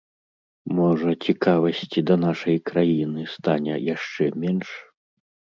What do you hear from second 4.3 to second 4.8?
менш?